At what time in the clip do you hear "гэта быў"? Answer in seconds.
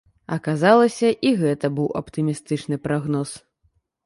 1.41-1.91